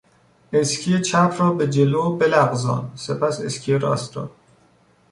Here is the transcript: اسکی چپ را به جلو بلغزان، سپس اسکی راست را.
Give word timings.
اسکی 0.53 0.99
چپ 1.01 1.35
را 1.39 1.53
به 1.53 1.67
جلو 1.69 2.15
بلغزان، 2.17 2.91
سپس 2.95 3.41
اسکی 3.41 3.73
راست 3.77 4.17
را. 4.17 4.29